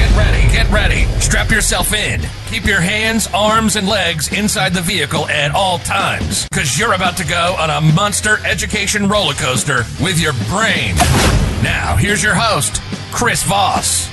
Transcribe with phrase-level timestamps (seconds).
[0.00, 1.04] Get ready, get ready.
[1.20, 2.22] Strap yourself in.
[2.46, 7.18] Keep your hands, arms, and legs inside the vehicle at all times, because you're about
[7.18, 10.94] to go on a monster education roller coaster with your brain.
[11.62, 12.80] Now, here's your host,
[13.12, 14.08] Chris Voss.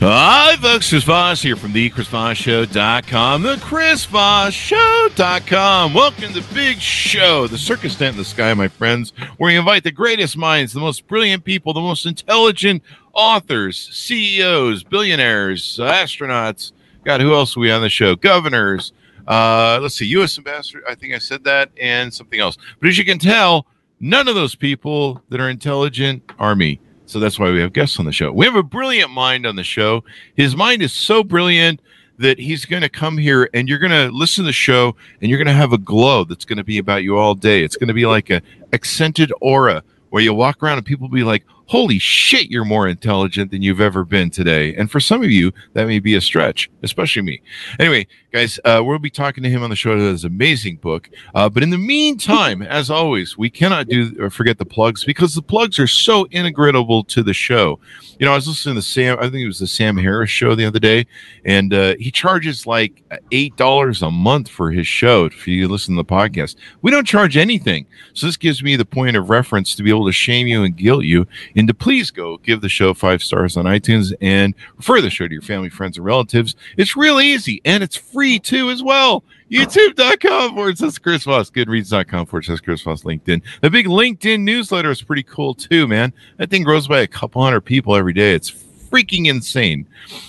[0.00, 0.88] Hi, folks.
[0.88, 5.92] Chris Voss here from the ChrisVossShow.com, the ChrisVossShow.com.
[5.92, 9.58] Welcome to the big show, the circus tent in the sky, my friends, where we
[9.58, 12.82] invite the greatest minds, the most brilliant people, the most intelligent
[13.18, 16.72] authors, CEOs, billionaires, astronauts.
[17.04, 18.14] God, who else are we on the show?
[18.14, 18.92] Governors.
[19.26, 20.38] Uh, let's see, U.S.
[20.38, 20.82] ambassador.
[20.88, 22.56] I think I said that, and something else.
[22.80, 23.66] But as you can tell,
[23.98, 26.80] none of those people that are intelligent are me.
[27.06, 28.30] So that's why we have guests on the show.
[28.30, 30.04] We have a brilliant mind on the show.
[30.36, 31.82] His mind is so brilliant
[32.18, 35.28] that he's going to come here and you're going to listen to the show and
[35.28, 37.64] you're going to have a glow that's going to be about you all day.
[37.64, 41.24] It's going to be like a accented aura where you walk around and people be
[41.24, 44.74] like, holy shit, you're more intelligent than you've ever been today.
[44.74, 47.42] And for some of you, that may be a stretch, especially me.
[47.78, 49.96] Anyway, guys, uh, we'll be talking to him on the show.
[49.98, 51.10] His amazing book.
[51.34, 55.34] Uh, but in the meantime, as always, we cannot do or forget the plugs because
[55.34, 57.78] the plugs are so integratable to the show.
[58.18, 60.54] You know, I was listening to Sam, I think it was the Sam Harris show
[60.54, 61.06] the other day,
[61.44, 66.02] and uh, he charges like $8 a month for his show if you listen to
[66.02, 66.56] the podcast.
[66.80, 67.86] We don't charge anything.
[68.14, 70.74] So this gives me the point of reference to be able to shame you and
[70.74, 71.26] guilt you
[71.58, 75.26] and to please go give the show five stars on iTunes and refer the show
[75.26, 76.54] to your family, friends, and relatives.
[76.76, 79.24] It's real easy and it's free too as well.
[79.50, 83.42] YouTube.com forward says Chris Voss, Goodreads.com forward says Chris Voss, LinkedIn.
[83.60, 86.12] The big LinkedIn newsletter is pretty cool too, man.
[86.36, 88.34] That thing grows by a couple hundred people every day.
[88.34, 89.88] It's freaking insane.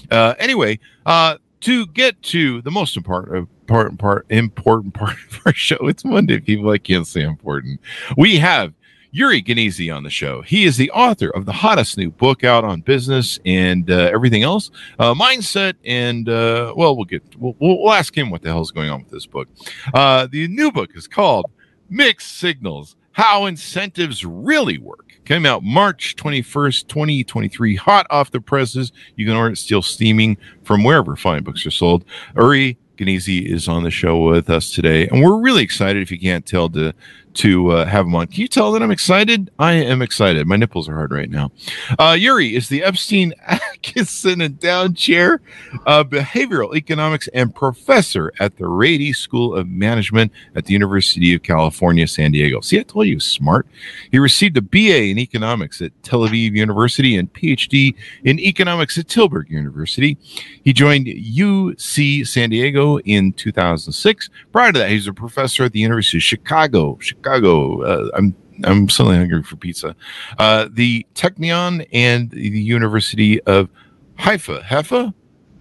[0.10, 5.54] Uh, anyway, uh, to get to the most important important part important part of our
[5.54, 6.72] show, it's Monday, people.
[6.72, 7.80] I can't say important.
[8.18, 8.74] We have
[9.12, 10.42] Yuri Gneezy on the show.
[10.42, 14.44] He is the author of the hottest new book out on business and uh, everything
[14.44, 18.62] else, uh, mindset, and uh, well, we'll get we'll, we'll, ask him what the hell
[18.62, 19.48] is going on with this book.
[19.94, 21.50] Uh, the new book is called
[21.90, 25.14] Mixed Signals: How Incentives Really Work.
[25.26, 28.92] Came out March 21st, 2023, hot off the presses.
[29.16, 32.04] You can order it still steaming from wherever fine books are sold.
[32.36, 36.02] Uri Gneezy is on the show with us today, and we're really excited.
[36.02, 36.94] If you can't tell, to
[37.40, 38.28] to uh, have him on.
[38.28, 39.50] Can you tell that I'm excited?
[39.58, 40.46] I am excited.
[40.46, 41.52] My nipples are hard right now.
[41.98, 45.40] Uh, Yuri is the Epstein Atkinson Endowed Chair
[45.86, 51.42] of Behavioral Economics and professor at the Rady School of Management at the University of
[51.42, 52.60] California, San Diego.
[52.60, 53.66] See, I told you smart.
[54.12, 57.96] He received a BA in economics at Tel Aviv University and PhD
[58.26, 60.18] in economics at Tilburg University.
[60.66, 64.30] He joined UC San Diego in 2006.
[64.52, 66.98] Prior to that, he was a professor at the University of Chicago.
[67.00, 67.29] Chicago.
[67.30, 69.96] Uh, I'm I'm suddenly hungry for pizza.
[70.38, 73.70] Uh, the Technion and the University of
[74.18, 74.64] Haifa.
[74.64, 75.14] Haifa?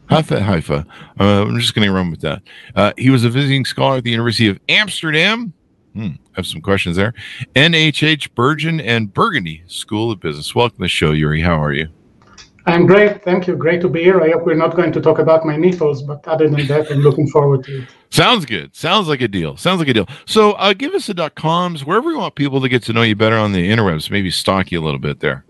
[0.09, 0.87] Haifa, Haifa.
[1.21, 2.43] Uh, I'm just going to run with that.
[2.75, 5.53] Uh, he was a visiting scholar at the University of Amsterdam.
[5.95, 7.13] Hmm, have some questions there.
[7.55, 10.55] NHH Bergen and Burgundy School of Business.
[10.55, 11.43] Welcome to the show, Yuri.
[11.43, 11.89] How are you?
[12.69, 13.23] I'm great.
[13.25, 13.57] Thank you.
[13.57, 14.21] Great to be here.
[14.21, 16.99] I hope we're not going to talk about my nipples, but other than that, I'm
[16.99, 17.89] looking forward to it.
[18.11, 18.77] Sounds good.
[18.77, 19.57] Sounds like a deal.
[19.57, 20.07] Sounds like a deal.
[20.27, 23.01] So uh, give us the dot coms, wherever you want people to get to know
[23.03, 25.47] you better on the interwebs, maybe stalk you a little bit there.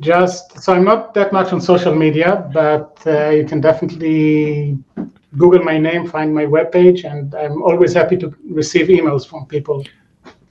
[0.00, 4.78] Just so I'm not that much on social media, but uh, you can definitely
[5.36, 9.84] Google my name, find my webpage, and I'm always happy to receive emails from people.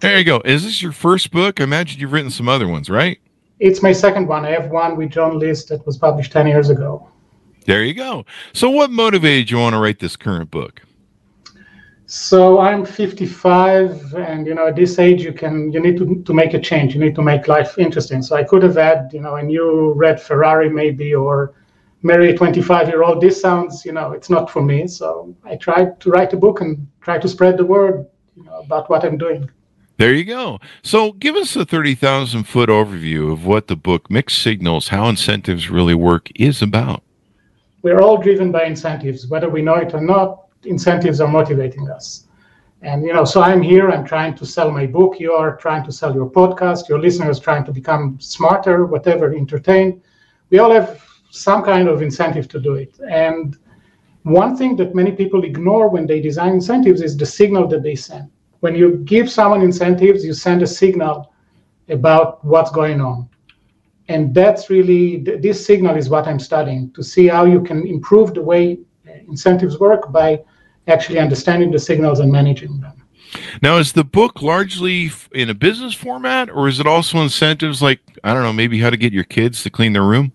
[0.01, 0.41] There you go.
[0.45, 1.59] Is this your first book?
[1.59, 3.19] I imagine you've written some other ones, right?
[3.59, 4.45] It's my second one.
[4.45, 7.09] I have one with John List that was published 10 years ago.
[7.65, 8.25] There you go.
[8.53, 10.81] So, what motivated you want to write this current book?
[12.07, 16.33] So I'm 55, and you know, at this age, you can you need to to
[16.33, 16.93] make a change.
[16.93, 18.21] You need to make life interesting.
[18.21, 21.55] So I could have had you know a new red Ferrari maybe, or
[22.03, 23.21] marry a 25 year old.
[23.21, 24.87] This sounds you know it's not for me.
[24.87, 28.05] So I tried to write a book and try to spread the word
[28.35, 29.49] you know, about what I'm doing.
[29.97, 30.59] There you go.
[30.83, 35.69] So, give us a 30,000 foot overview of what the book Mixed Signals How Incentives
[35.69, 37.01] Really Work is about.
[37.81, 42.25] We're all driven by incentives, whether we know it or not, incentives are motivating us.
[42.81, 45.85] And, you know, so I'm here, I'm trying to sell my book, you are trying
[45.85, 50.01] to sell your podcast, your listeners trying to become smarter, whatever, entertained.
[50.49, 51.01] We all have
[51.31, 52.99] some kind of incentive to do it.
[53.09, 53.55] And
[54.23, 57.95] one thing that many people ignore when they design incentives is the signal that they
[57.95, 58.29] send
[58.65, 61.31] when you give someone incentives, you send a signal
[61.87, 63.29] about what's going on.
[64.07, 68.33] And that's really, this signal is what I'm studying to see how you can improve
[68.33, 70.41] the way uh, incentives work by
[70.87, 73.03] actually understanding the signals and managing them.
[73.61, 77.99] Now, is the book largely in a business format, or is it also incentives like
[78.23, 80.31] I don't know, maybe how to get your kids to clean their room?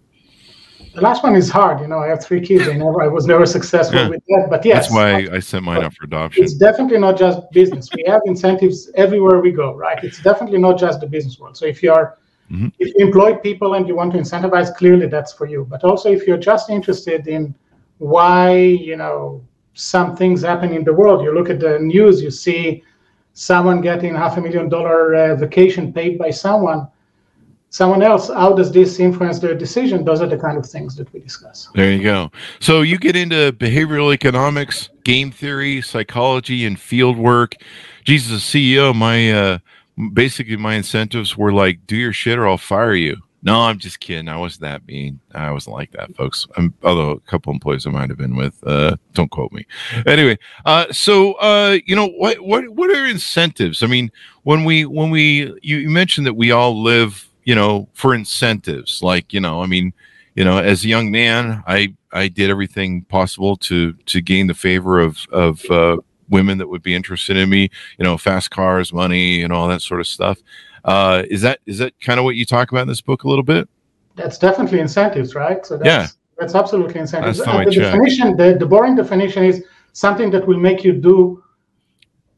[0.94, 1.80] The last one is hard.
[1.80, 2.68] You know, I have three kids.
[2.68, 4.08] I never, I was never successful yeah.
[4.08, 4.48] with that.
[4.50, 6.42] But yes, that's why I sent mine up for adoption.
[6.42, 7.88] It's definitely not just business.
[7.94, 10.02] We have incentives everywhere we go, right?
[10.02, 11.56] It's definitely not just the business world.
[11.56, 12.18] So if you are
[12.50, 12.68] mm-hmm.
[12.78, 15.64] if you employ people and you want to incentivize, clearly that's for you.
[15.68, 17.54] But also if you're just interested in
[17.98, 19.44] why, you know,
[19.74, 22.82] some things happen in the world, you look at the news, you see
[23.32, 26.88] someone getting half a million dollar uh, vacation paid by someone
[27.70, 31.12] someone else how does this influence their decision those are the kind of things that
[31.12, 32.30] we discuss there you go
[32.60, 37.54] so you get into behavioral economics game theory psychology and field work
[38.04, 39.58] jesus ceo my uh
[40.12, 44.00] basically my incentives were like do your shit or i'll fire you no, I'm just
[44.00, 44.28] kidding.
[44.28, 45.18] I wasn't that mean.
[45.34, 46.46] I wasn't like that, folks.
[46.56, 48.62] I'm, although a couple employees I might have been with.
[48.66, 49.66] Uh, don't quote me.
[50.06, 52.40] Anyway, uh, so uh, you know what?
[52.40, 53.82] What what are incentives?
[53.82, 54.10] I mean,
[54.42, 59.02] when we when we you, you mentioned that we all live, you know, for incentives.
[59.02, 59.92] Like you know, I mean,
[60.36, 64.54] you know, as a young man, I I did everything possible to to gain the
[64.54, 65.96] favor of of uh,
[66.28, 67.62] women that would be interested in me.
[67.98, 70.38] You know, fast cars, money, and all that sort of stuff.
[70.84, 73.28] Uh, is that is that kind of what you talk about in this book a
[73.28, 73.68] little bit?
[74.14, 75.66] That's definitely incentives, right?
[75.66, 76.06] So that's, yeah,
[76.38, 77.38] that's absolutely incentives.
[77.38, 77.82] That's uh, the check.
[77.82, 81.42] definition, the, the boring definition is something that will make you do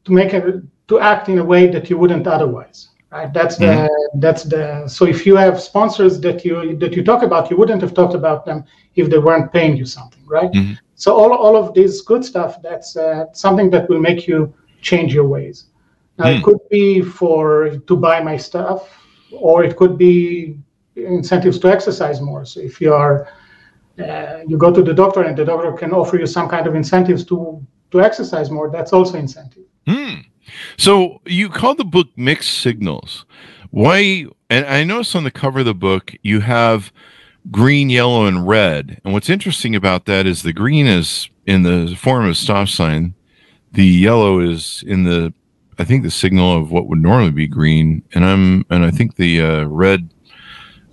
[0.05, 2.89] to make a, to act in a way that you wouldn't otherwise.
[3.13, 3.31] Right?
[3.31, 4.19] That's the mm-hmm.
[4.19, 7.81] that's the so if you have sponsors that you that you talk about, you wouldn't
[7.81, 8.65] have talked about them
[8.95, 10.51] if they weren't paying you something, right?
[10.51, 10.73] Mm-hmm.
[10.95, 15.13] So all, all of this good stuff, that's uh, something that will make you change
[15.13, 15.65] your ways.
[16.17, 16.37] Now, mm.
[16.37, 18.89] it could be for to buy my stuff,
[19.31, 20.57] or it could be
[20.95, 22.45] incentives to exercise more.
[22.45, 23.27] So if you are
[23.99, 26.73] uh, you go to the doctor and the doctor can offer you some kind of
[26.73, 29.65] incentives to to exercise more, that's also incentive.
[29.87, 30.25] Mm.
[30.77, 33.25] So you call the book Mixed Signals.
[33.71, 34.25] Why?
[34.49, 36.91] And I noticed on the cover of the book you have
[37.51, 39.01] green, yellow, and red.
[39.03, 42.67] And what's interesting about that is the green is in the form of a stop
[42.67, 43.15] sign.
[43.71, 45.33] The yellow is in the
[45.79, 49.15] I think the signal of what would normally be green, and I'm and I think
[49.15, 50.13] the uh, red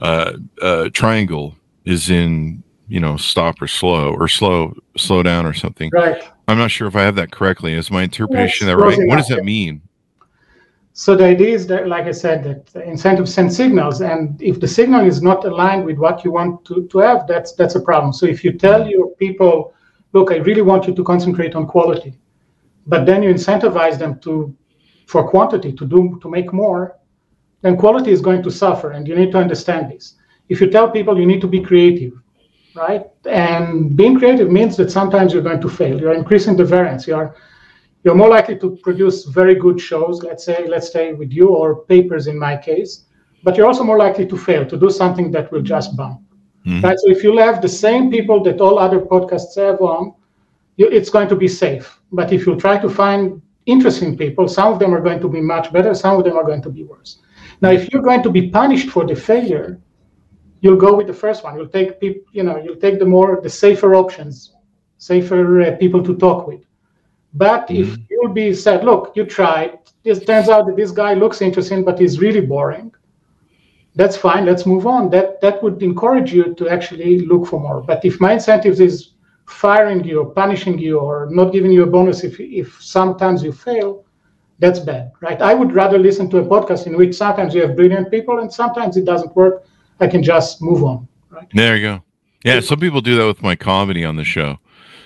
[0.00, 0.32] uh,
[0.62, 5.90] uh, triangle is in you know stop or slow or slow slow down or something.
[5.92, 6.22] Right.
[6.50, 7.74] I'm not sure if I have that correctly.
[7.74, 8.98] Is my interpretation that right?
[9.06, 9.82] What does that mean?
[10.92, 14.66] So the idea is that, like I said, that incentives send signals, and if the
[14.66, 18.12] signal is not aligned with what you want to, to have, that's that's a problem.
[18.12, 19.72] So if you tell your people,
[20.12, 22.18] look, I really want you to concentrate on quality,
[22.86, 24.54] but then you incentivize them to
[25.06, 26.96] for quantity to do to make more,
[27.62, 30.16] then quality is going to suffer, and you need to understand this.
[30.48, 32.19] If you tell people you need to be creative,
[32.74, 36.00] right, and being creative means that sometimes you're going to fail.
[36.00, 37.06] You're increasing the variance.
[37.06, 37.34] You're
[38.02, 40.22] you're more likely to produce very good shows.
[40.22, 43.04] Let's say, let's say with you or papers in my case,
[43.44, 46.20] but you're also more likely to fail to do something that will just bump.
[46.66, 46.84] Mm-hmm.
[46.84, 46.98] Right.
[46.98, 50.14] So if you have the same people that all other podcasts have on,
[50.76, 52.00] you, it's going to be safe.
[52.12, 55.40] But if you try to find interesting people, some of them are going to be
[55.40, 57.18] much better, some of them are going to be worse.
[57.62, 59.80] Now, if you're going to be punished for the failure,
[60.60, 61.56] you'll go with the first one.
[61.56, 64.54] You'll take people, you know, you'll take the more the safer options,
[64.98, 66.62] safer uh, people to talk with.
[67.34, 67.82] But mm-hmm.
[67.82, 69.78] if you'll be said, look, you tried.
[70.04, 72.92] It turns out that this guy looks interesting, but he's really boring.
[73.94, 74.44] That's fine.
[74.46, 75.10] Let's move on.
[75.10, 77.80] That that would encourage you to actually look for more.
[77.82, 79.10] But if my incentives is
[79.46, 83.52] firing you or punishing you or not giving you a bonus if, if sometimes you
[83.52, 84.04] fail,
[84.60, 85.40] that's bad, right?
[85.40, 88.52] I would rather listen to a podcast in which sometimes you have brilliant people and
[88.52, 89.64] sometimes it doesn't work.
[90.00, 91.48] I can just move on, right?
[91.54, 92.02] There you go.
[92.44, 94.58] Yeah, some people do that with my comedy on the show.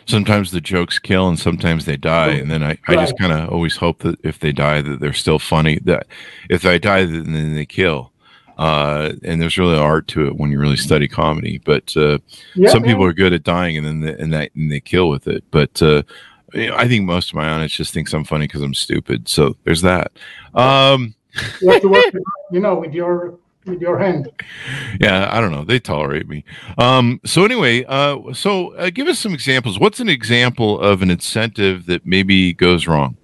[0.07, 2.33] Sometimes the jokes kill and sometimes they die.
[2.33, 5.15] And then I, I just kind of always hope that if they die, that they're
[5.15, 5.79] still funny.
[5.81, 6.07] That
[6.51, 8.13] if I die, then they kill
[8.59, 11.59] uh, and there's really art to it when you really study comedy.
[11.59, 12.19] But uh,
[12.55, 15.09] yeah, some people are good at dying, and then they, and that and they kill
[15.09, 15.45] with it.
[15.51, 16.03] But uh,
[16.55, 19.29] I think most of my audience just thinks I'm funny because I'm stupid.
[19.29, 20.13] So there's that.
[20.55, 21.15] Um,
[21.61, 22.15] you have to work,
[22.53, 24.31] you know, with your with your hand.
[25.01, 25.65] Yeah, I don't know.
[25.65, 26.45] They tolerate me.
[26.79, 29.79] Um, so anyway, uh, so uh, give us some examples.
[29.79, 33.17] What's an example of an incentive that maybe goes wrong?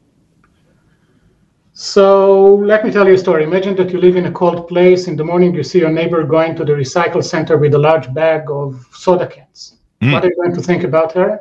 [1.72, 3.44] So let me tell you a story.
[3.44, 5.08] Imagine that you live in a cold place.
[5.08, 8.12] In the morning, you see your neighbor going to the recycle center with a large
[8.12, 9.78] bag of soda cans.
[10.02, 10.12] Mm.
[10.12, 11.40] What are you going to think about her?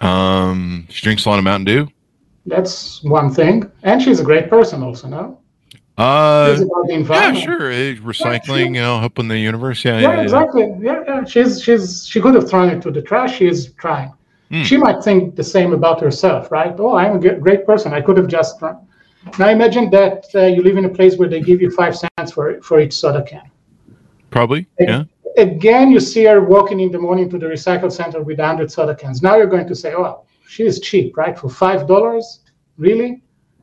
[0.00, 1.88] Um, she drinks a lot of Mountain Dew.
[2.46, 5.08] That's one thing, and she's a great person, also.
[5.08, 5.39] No.
[6.00, 7.70] Uh, She's about the yeah, sure.
[8.12, 9.84] Recycling, you know, helping the universe.
[9.84, 10.22] Yeah, Yeah, yeah, yeah.
[10.22, 10.74] exactly.
[10.80, 11.24] Yeah, yeah.
[11.24, 13.36] She's she's she could have thrown it to the trash.
[13.36, 14.10] She is trying.
[14.50, 14.62] Hmm.
[14.62, 16.74] She might think the same about herself, right?
[16.78, 17.92] Oh, I'm a great person.
[17.92, 18.78] I could have just thrown.
[19.38, 22.32] Now imagine that uh, you live in a place where they give you five cents
[22.32, 23.50] for for each soda can.
[24.30, 24.66] Probably.
[24.78, 25.04] Yeah.
[25.36, 28.94] Again, you see her walking in the morning to the recycle center with 100 soda
[28.94, 29.22] cans.
[29.22, 31.38] Now you're going to say, oh, she is cheap, right?
[31.38, 32.38] For $5?
[32.78, 33.22] Really?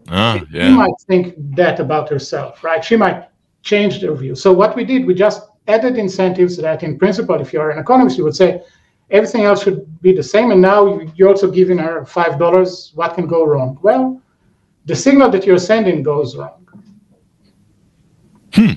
[0.10, 2.84] Ah, She might think that about herself, right?
[2.84, 3.28] She might
[3.64, 4.36] change their view.
[4.36, 8.18] So what we did, we just added incentives that in principle, if you're an economist,
[8.18, 8.62] you would say
[9.10, 10.52] everything else should be the same.
[10.52, 12.92] And now you- you're also giving her $5.
[12.96, 13.78] What can go wrong?
[13.82, 14.22] Well,
[14.86, 16.68] the signal that you're sending goes wrong.
[18.54, 18.72] Hmm.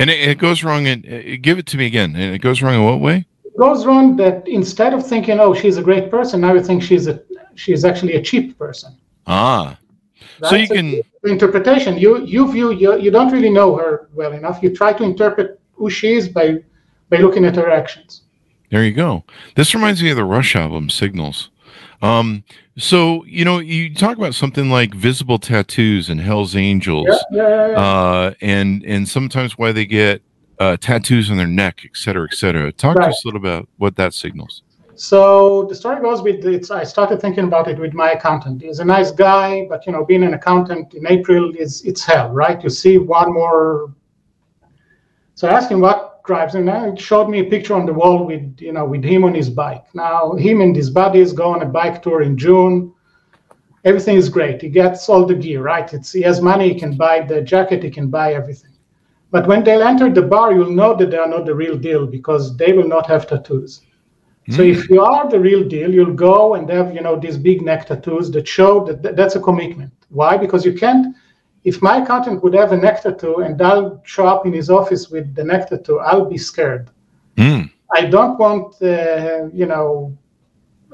[0.00, 0.86] And it, it goes wrong.
[0.86, 2.16] In, uh, give it to me again.
[2.16, 3.26] And it goes wrong in what way?
[3.44, 6.82] It goes wrong that instead of thinking, oh, she's a great person, now you think
[6.82, 7.20] she's a
[7.54, 8.96] she's actually a cheap person.
[9.26, 9.76] Ah,
[10.42, 10.60] so right?
[10.60, 11.02] you can.
[11.24, 11.98] interpretation.
[11.98, 14.62] You you view you you don't really know her well enough.
[14.62, 16.62] You try to interpret who she is by
[17.08, 18.22] by looking at her actions.
[18.70, 19.24] There you go.
[19.56, 21.50] This reminds me of the Rush album, Signals.
[22.02, 22.44] Um,
[22.78, 27.68] so you know, you talk about something like visible tattoos and Hell's Angels, Yeah, yeah,
[27.68, 30.22] yeah, uh, and and sometimes why they get
[30.58, 32.72] uh, tattoos on their neck, et cetera, et cetera.
[32.72, 34.62] Talk to us a little about what that signals.
[35.00, 36.70] So the story goes with it's.
[36.70, 38.60] I started thinking about it with my accountant.
[38.60, 42.28] He's a nice guy, but you know, being an accountant in April is it's hell,
[42.28, 42.62] right?
[42.62, 43.94] You see one more.
[45.36, 46.66] So I asked him what drives him.
[46.66, 49.34] Now he showed me a picture on the wall with you know with him on
[49.34, 49.86] his bike.
[49.94, 52.92] Now him and his buddies go on a bike tour in June.
[53.86, 54.60] Everything is great.
[54.60, 55.90] He gets all the gear, right?
[55.94, 56.74] It's he has money.
[56.74, 57.82] He can buy the jacket.
[57.82, 58.76] He can buy everything.
[59.30, 62.06] But when they'll enter the bar, you'll know that they are not the real deal
[62.06, 63.80] because they will not have tattoos.
[64.48, 67.62] So if you are the real deal, you'll go and have you know these big
[67.62, 69.92] neck tattoos that show that th- that's a commitment.
[70.08, 70.36] Why?
[70.36, 71.14] Because you can't.
[71.62, 75.10] If my accountant would have a neck tattoo and I'll show up in his office
[75.10, 76.90] with the neck tattoo, I'll be scared.
[77.36, 77.70] Mm.
[77.94, 80.16] I don't want uh, you know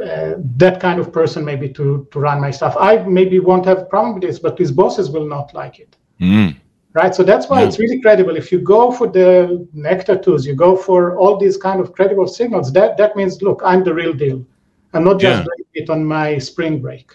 [0.03, 2.77] uh, that kind of person maybe to to run my stuff.
[2.79, 5.97] I maybe won't have a problem with this, but his bosses will not like it
[6.21, 6.57] Mm.
[6.97, 7.15] Right?
[7.15, 7.67] So that's why Yeah.
[7.69, 8.35] it's really credible.
[8.37, 12.27] If you go for the nectar tattoos, you go for all these kind of credible
[12.27, 12.73] signals.
[12.73, 14.39] That that means, look, I'm the real deal.
[14.95, 15.47] I'm not just Yeah.
[15.49, 17.07] doing it on my spring break.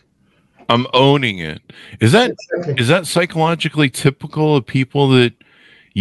[0.69, 1.59] I'm owning it.
[1.99, 2.73] Is that Exactly.
[2.81, 5.33] is that psychologically typical of people that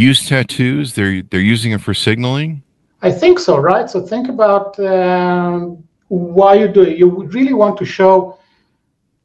[0.09, 0.87] use tattoos?
[0.97, 2.63] They're they're using it for signaling.
[3.03, 3.89] I think so, right?
[3.93, 6.99] So think about um, why you do it.
[6.99, 8.37] You really want to show.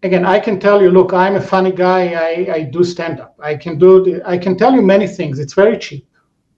[0.06, 2.02] Again, I can tell you, look, I'm a funny guy.
[2.30, 3.34] I, I do stand up.
[3.52, 3.92] I can do.
[4.06, 5.40] The, I can tell you many things.
[5.44, 6.06] It's very cheap,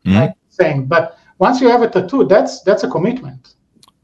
[0.05, 0.15] Mhm.
[0.19, 0.33] right?
[0.59, 1.03] Saying, but
[1.45, 3.41] once you have a tattoo, that's that's a commitment.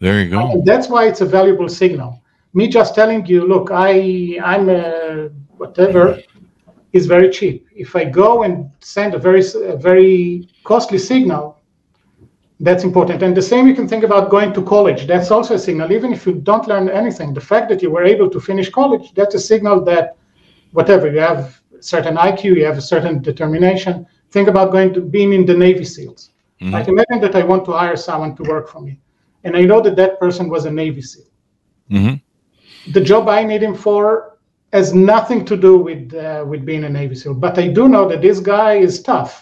[0.03, 0.41] There you go.
[0.51, 2.11] And that's why it's a valuable signal.
[2.57, 3.93] Me just telling you, look, I
[4.51, 4.83] I'm a
[5.61, 6.03] whatever
[6.97, 7.55] is very cheap.
[7.85, 8.53] If I go and
[8.95, 11.43] send a very a very costly signal,
[12.63, 13.21] that's important.
[13.21, 15.05] And the same you can think about going to college.
[15.05, 15.91] That's also a signal.
[15.91, 19.13] Even if you don't learn anything, the fact that you were able to finish college,
[19.13, 20.15] that's a signal that
[20.71, 24.05] whatever you have certain IQ, you have a certain determination.
[24.31, 26.31] Think about going to being in the Navy SEALs.
[26.61, 26.71] Mhm.
[26.71, 28.93] Like imagine that I want to hire someone to work for me,
[29.43, 31.29] and I know that that person was a Navy SEAL.
[31.91, 32.21] Mhm.
[32.93, 34.37] The job I need him for
[34.71, 38.07] has nothing to do with uh, with being a Navy SEAL, but I do know
[38.07, 39.33] that this guy is tough.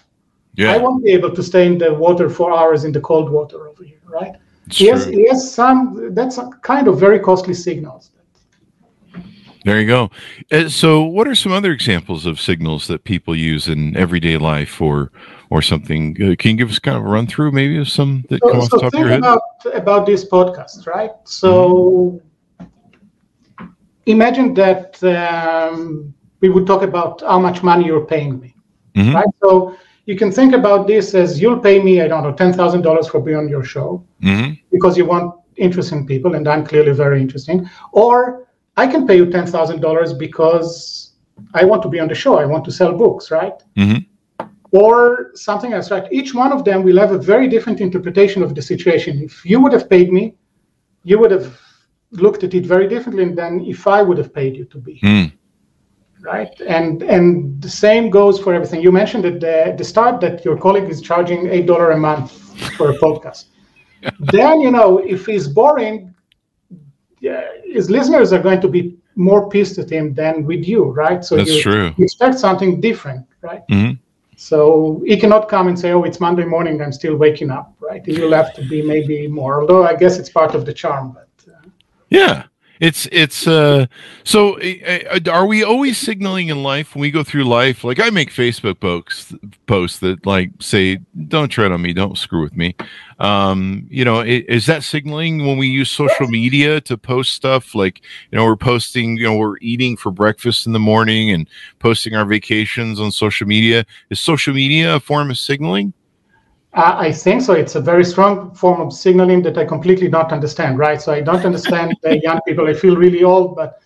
[0.59, 3.67] I won't be able to stay in the water for hours in the cold water
[3.67, 4.35] over here, right?
[4.67, 5.13] it's yes, true.
[5.13, 6.13] he some.
[6.13, 8.11] That's a kind of very costly signals.
[9.63, 10.09] There you go.
[10.51, 14.81] Uh, so, what are some other examples of signals that people use in everyday life,
[14.81, 15.11] or
[15.49, 16.15] or something?
[16.15, 18.51] Uh, can you give us kind of a run through, maybe, of some that come
[18.51, 19.19] So, off so the top of think your head?
[19.19, 19.41] about
[19.73, 21.11] about this podcast, right?
[21.25, 22.21] So
[24.05, 28.55] imagine that um, we would talk about how much money you're paying me,
[28.95, 29.13] Mhm.
[29.13, 29.27] right?
[29.43, 29.75] So
[30.11, 33.07] you can think about this as you'll pay me, I don't know, ten thousand dollars
[33.11, 33.87] for being on your show
[34.29, 34.47] Mhm.
[34.75, 35.27] because you want
[35.67, 37.59] interesting people, and I'm clearly very interesting,
[38.03, 38.15] or
[38.83, 40.75] I can pay you ten thousand dollars because
[41.59, 42.33] I want to be on the show.
[42.43, 43.57] I want to sell books, right?
[43.83, 43.99] Mhm.
[44.83, 46.05] or something else, right?
[46.19, 49.13] Each one of them will have a very different interpretation of the situation.
[49.29, 50.23] If you would have paid me,
[51.09, 51.47] you would have
[52.23, 55.27] looked at it very differently than if I would have paid you to be, Mm.
[56.21, 56.53] Right?
[56.61, 58.81] And and the same goes for everything.
[58.81, 62.31] You mentioned at the, the start that your colleague is charging eight dollar a month
[62.77, 63.45] for a podcast.
[64.19, 66.13] then you know if he's boring,
[67.19, 71.23] yeah, his listeners are going to be more pissed at him than with you, right?
[71.23, 71.93] So That's you, true.
[71.97, 73.63] expect something different, right?
[73.69, 73.99] Mhm.
[74.37, 76.81] So he cannot come and say, "Oh, it's Monday morning.
[76.81, 78.01] I'm still waking up." Right?
[78.07, 79.61] You'll have to be maybe more.
[79.61, 81.11] Although I guess it's part of the charm.
[81.13, 81.69] But uh,
[82.09, 82.43] Yeah,
[82.81, 83.85] it's it's uh
[84.23, 87.83] so uh, are we always signaling in life when we go through life?
[87.83, 89.33] Like i make facebook posts
[89.67, 90.97] posts that like say
[91.27, 92.75] don't tread on me don't screw with me.
[93.19, 97.75] Um you know is that signaling when we use social media to post stuff?
[97.75, 101.47] Like you know we're posting you know we're eating for breakfast in the morning and
[101.77, 103.85] posting our vacations on social media.
[104.09, 105.93] Is social media a form of signaling
[106.73, 107.53] I think so.
[107.53, 111.01] It's a very strong form of signaling that I completely don't understand, right?
[111.01, 112.67] So I don't understand the young people.
[112.67, 113.81] I feel really old, but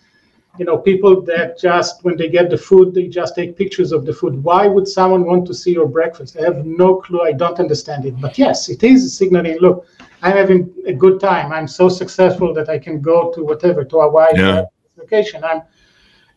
[0.58, 4.06] you know, people that just when they get the food, they just take pictures of
[4.06, 4.42] the food.
[4.42, 6.36] Why would someone want to see your breakfast?
[6.38, 7.22] I have no clue.
[7.22, 8.18] I don't understand it.
[8.20, 9.58] But yes, it is signaling.
[9.60, 9.86] Look,
[10.22, 11.52] I'm having a good time.
[11.52, 14.64] I'm so successful that I can go to whatever to Hawaii yeah.
[14.96, 15.44] vacation.
[15.44, 15.62] I'm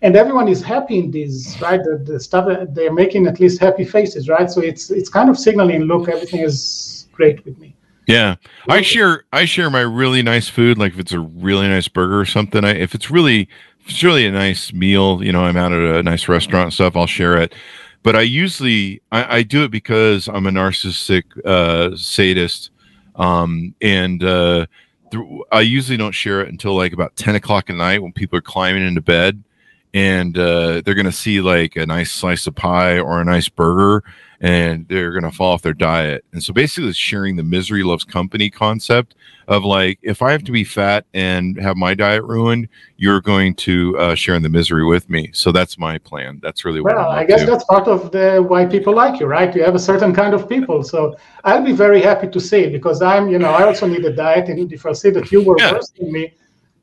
[0.02, 1.82] and everyone is happy in this, right?
[1.84, 4.50] The, the stuff they're making at least happy faces, right?
[4.50, 7.76] So it's it's kind of signaling, look, everything is great with me.
[8.08, 8.36] Yeah,
[8.68, 10.78] I share I share my really nice food.
[10.78, 13.42] Like if it's a really nice burger or something, I, if it's really
[13.82, 16.74] if it's really a nice meal, you know, I'm out at a nice restaurant and
[16.74, 17.54] stuff, I'll share it.
[18.02, 22.72] But I usually I, I do it because I'm a narcissistic uh, sadist,
[23.16, 24.66] um, and uh,
[25.12, 28.40] th- I usually don't share it until like about ten o'clock at night when people
[28.40, 29.44] are climbing into bed
[29.94, 33.50] and uh, they're going to see like a nice slice of pie or a nice
[33.50, 34.04] burger
[34.42, 36.24] and they're going to fall off their diet.
[36.32, 39.16] And so basically, it's sharing the misery loves company concept
[39.50, 43.56] of like, if I have to be fat and have my diet ruined, you're going
[43.56, 45.32] to uh, share in the misery with me.
[45.34, 46.40] So that's my plan.
[46.42, 47.48] That's really what well, I guess to.
[47.48, 49.54] that's part of the why people like you, right?
[49.54, 50.84] You have a certain kind of people.
[50.84, 54.16] So I'll be very happy to see because I'm, you know, I also need a
[54.16, 54.48] diet.
[54.48, 55.74] And if I see that you were yeah.
[55.74, 56.34] worse than me,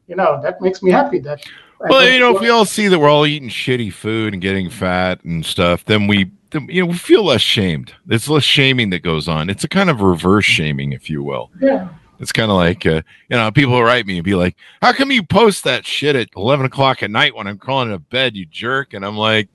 [0.09, 1.41] you know, that makes me happy that
[1.81, 4.71] well, you know, if we all see that we're all eating shitty food and getting
[4.71, 7.93] fat and stuff, then we, then, you know, we feel less shamed.
[8.09, 9.51] It's less shaming that goes on.
[9.51, 11.51] It's a kind of reverse shaming, if you will.
[11.61, 11.89] Yeah.
[12.19, 15.11] It's kind of like, uh, you know, people write me and be like, "How come
[15.13, 18.47] you post that shit at eleven o'clock at night when I'm crawling into bed, you
[18.47, 19.51] jerk?" And I'm like,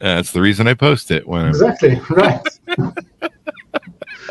[0.00, 2.42] "That's the reason I post it when I'm- exactly right."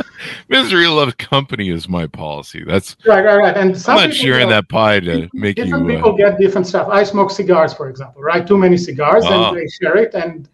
[0.49, 2.63] Misery loves company is my policy.
[2.65, 3.57] That's right, right, right.
[3.57, 5.63] And I'm not sharing that pie to make different you.
[5.63, 6.87] Different people uh, get different stuff.
[6.89, 8.45] I smoke cigars, for example, right?
[8.45, 9.53] Too many cigars, and ah.
[9.53, 10.13] they share it.
[10.13, 10.49] And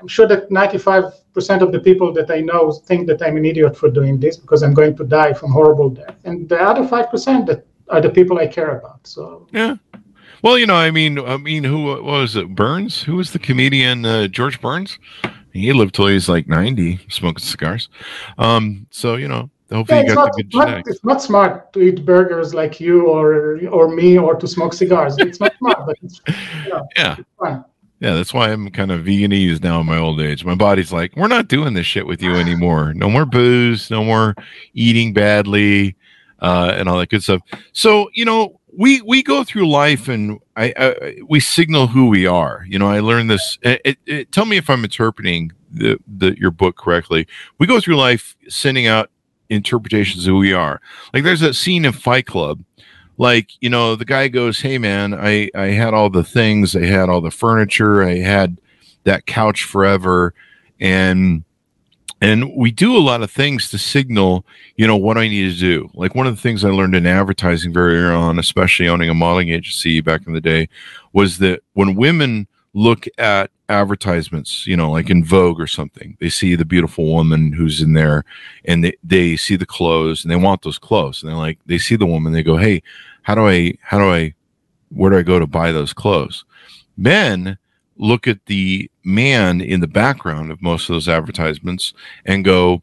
[0.00, 1.12] I'm sure that 95%
[1.60, 4.62] of the people that I know think that I'm an idiot for doing this because
[4.62, 6.16] I'm going to die from horrible death.
[6.24, 9.06] And the other 5% that are the people I care about.
[9.06, 9.76] So yeah.
[10.42, 12.54] Well, you know, I mean, I mean, who was it?
[12.54, 13.02] Burns?
[13.02, 14.04] Who was the comedian?
[14.04, 14.98] Uh, George Burns.
[15.52, 17.88] He lived till he's like 90 smoking cigars.
[18.38, 21.72] Um, so, you know, hopefully yeah, you got not, the good not, It's not smart
[21.72, 25.16] to eat burgers like you or or me or to smoke cigars.
[25.18, 26.20] It's not smart, but it's,
[26.64, 27.16] you know, yeah.
[27.18, 27.64] It's.
[28.00, 30.44] Yeah, that's why I'm kind of veganese now in my old age.
[30.44, 32.94] My body's like, we're not doing this shit with you anymore.
[32.94, 34.36] No more booze, no more
[34.72, 35.96] eating badly,
[36.38, 37.42] uh, and all that good stuff.
[37.72, 42.26] So, you know, we we go through life and I, I, we signal who we
[42.26, 42.66] are.
[42.68, 43.58] You know, I learned this.
[43.62, 47.28] It, it, it, tell me if I'm interpreting the, the your book correctly.
[47.58, 49.10] We go through life sending out
[49.48, 50.80] interpretations of who we are.
[51.14, 52.64] Like there's that scene in Fight Club.
[53.16, 56.74] Like you know, the guy goes, "Hey man, I I had all the things.
[56.74, 58.02] I had all the furniture.
[58.02, 58.60] I had
[59.04, 60.34] that couch forever,
[60.80, 61.44] and."
[62.20, 64.44] And we do a lot of things to signal
[64.76, 65.90] you know what i need to do.
[65.94, 69.14] Like one of the things i learned in advertising very early on especially owning a
[69.14, 70.68] modeling agency back in the day
[71.12, 76.28] was that when women look at advertisements you know like in vogue or something they
[76.28, 78.24] see the beautiful woman who's in there
[78.64, 81.22] and they, they see the clothes and they want those clothes.
[81.22, 82.82] And they're like they see the woman they go hey
[83.22, 84.34] how do i how do i
[84.90, 86.44] where do i go to buy those clothes?
[86.96, 87.58] Men
[87.98, 91.92] look at the man in the background of most of those advertisements
[92.24, 92.82] and go,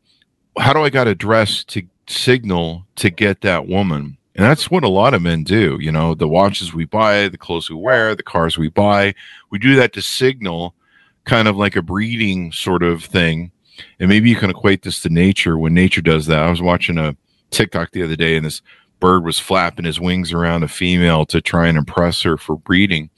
[0.57, 4.17] how do I got to dress to signal to get that woman?
[4.35, 5.77] And that's what a lot of men do.
[5.79, 9.15] You know, the watches we buy, the clothes we wear, the cars we buy,
[9.49, 10.75] we do that to signal
[11.23, 13.51] kind of like a breeding sort of thing.
[13.99, 16.43] And maybe you can equate this to nature when nature does that.
[16.43, 17.15] I was watching a
[17.49, 18.61] TikTok the other day and this
[18.99, 23.09] bird was flapping his wings around a female to try and impress her for breeding.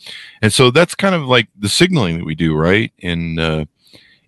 [0.41, 2.91] And so that's kind of like the signaling that we do, right?
[2.99, 3.65] In uh,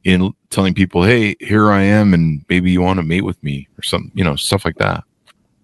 [0.03, 3.67] in telling people, "Hey, here I am, and maybe you want to mate with me,"
[3.77, 5.03] or some, you know, stuff like that.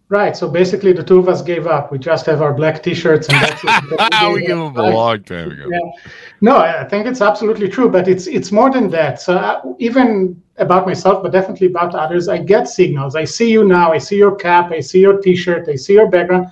[0.08, 0.38] Right.
[0.38, 1.91] So basically, the two of us gave up.
[1.91, 4.34] We just have our black T-shirts, and that's it.
[4.34, 5.67] we gave up a long time ago.
[5.67, 5.80] Yeah.
[6.41, 9.19] No, I think it's absolutely true, but it's it's more than that.
[9.19, 13.15] So I, uh, even about myself, but definitely about others, I get signals.
[13.15, 13.91] I see you now.
[13.91, 14.72] I see your cap.
[14.72, 15.68] I see your T-shirt.
[15.68, 16.48] I see your background,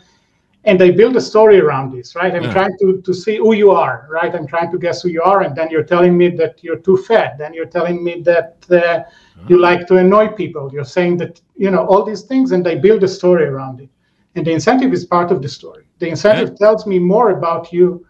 [0.65, 2.15] and I build a story around this.
[2.15, 2.33] Right.
[2.33, 2.53] I'm yeah.
[2.53, 4.07] trying to to see who you are.
[4.09, 4.33] Right.
[4.35, 6.97] I'm trying to guess who you are, and then you're telling me that you're too
[6.97, 7.37] fat.
[7.37, 9.03] Then you're telling me that uh,
[9.47, 10.69] you like to annoy people.
[10.73, 13.89] You're saying that you know all these things, and I build a story around it.
[14.35, 15.85] And the incentive is part of the story.
[15.99, 16.65] The incentive yeah.
[16.65, 18.05] tells me more about you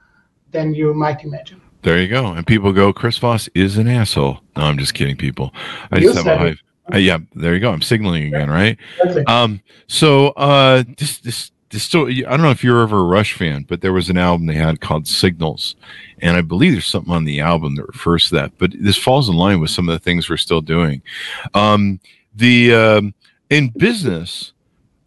[0.51, 1.62] than you might imagine.
[1.83, 2.27] There you go.
[2.27, 4.39] And people go, Chris Voss is an asshole.
[4.55, 5.53] No, I'm just kidding, people.
[5.91, 6.55] I you just have a high.
[6.91, 7.71] Uh, yeah, there you go.
[7.71, 8.77] I'm signaling again, right?
[9.27, 12.07] Um, so uh, this this this still.
[12.07, 14.53] I don't know if you're ever a Rush fan, but there was an album they
[14.53, 15.75] had called Signals,
[16.19, 18.57] and I believe there's something on the album that refers to that.
[18.57, 21.01] But this falls in line with some of the things we're still doing.
[21.53, 21.99] Um,
[22.35, 23.13] the um,
[23.49, 24.53] in business,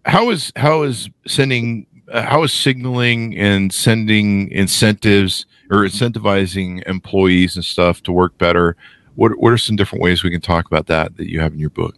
[0.05, 7.57] how is how is sending uh, how is signaling and sending incentives or incentivizing employees
[7.57, 8.77] and stuff to work better?
[9.15, 11.59] What what are some different ways we can talk about that that you have in
[11.59, 11.97] your book?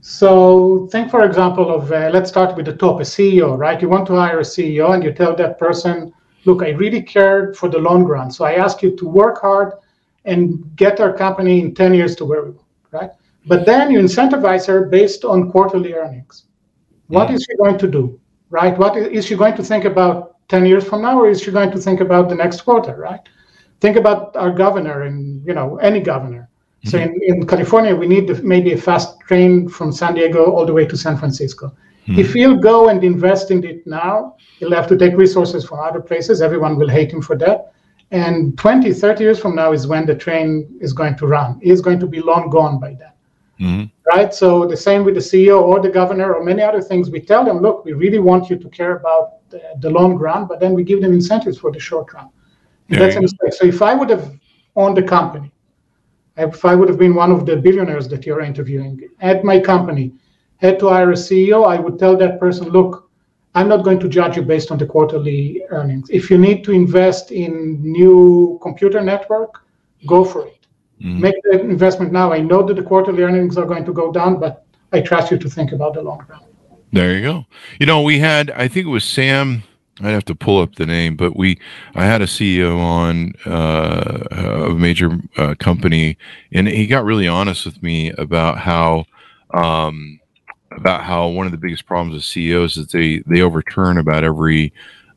[0.00, 3.80] So think, for example, of uh, let's start with the top, a CEO, right?
[3.80, 6.12] You want to hire a CEO, and you tell that person,
[6.44, 9.72] "Look, I really care for the long run, so I ask you to work hard
[10.24, 13.10] and get our company in 10 years to where we want." Right?
[13.46, 16.44] But then you incentivize her based on quarterly earnings.
[17.08, 17.34] What mm.
[17.34, 18.20] is she going to do?
[18.50, 18.76] Right?
[18.78, 21.50] What is, is she going to think about 10 years from now, or is she
[21.50, 22.96] going to think about the next quarter?
[22.96, 23.20] Right?
[23.80, 26.48] Think about our governor and you know any governor.
[26.84, 26.88] Mm-hmm.
[26.90, 30.72] So in, in California, we need maybe a fast train from San Diego all the
[30.72, 31.68] way to San Francisco.
[32.06, 32.20] Mm-hmm.
[32.20, 36.00] If he'll go and invest in it now, he'll have to take resources from other
[36.00, 36.40] places.
[36.40, 37.72] Everyone will hate him for that.
[38.10, 41.60] And 20, 30 years from now is when the train is going to run.
[41.62, 43.12] He's going to be long gone by then.
[43.60, 43.84] Mm-hmm.
[44.06, 44.32] Right.
[44.32, 47.10] So the same with the CEO or the governor or many other things.
[47.10, 50.46] We tell them, look, we really want you to care about the, the long run,
[50.46, 52.28] but then we give them incentives for the short run.
[52.88, 53.52] that's a mistake.
[53.52, 54.38] So if I would have
[54.76, 55.52] owned the company,
[56.36, 60.12] if I would have been one of the billionaires that you're interviewing at my company,
[60.58, 63.10] had to hire a CEO, I would tell that person, look,
[63.54, 66.08] I'm not going to judge you based on the quarterly earnings.
[66.10, 69.62] If you need to invest in new computer network,
[70.06, 70.66] go for it.
[71.00, 71.20] Mm-hmm.
[71.20, 72.32] Make the investment now.
[72.32, 75.38] I know that the quarterly earnings are going to go down, but I trust you
[75.38, 76.42] to think about the long run.
[76.92, 77.46] There you go.
[77.78, 79.62] You know, we had, I think it was Sam.
[80.00, 81.58] I'd have to pull up the name, but we,
[81.94, 86.16] I had a CEO on uh, a major uh, company,
[86.52, 89.06] and he got really honest with me about how,
[89.52, 90.20] um,
[90.70, 94.72] about how one of the biggest problems with CEOs is they they overturn about every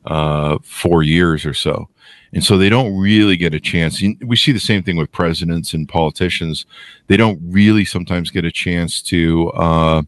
[0.06, 1.88] uh, four years or so
[2.32, 4.02] and so they don't really get a chance.
[4.24, 6.64] We see the same thing with presidents and politicians;
[7.06, 10.02] they don't really sometimes get a chance to uh,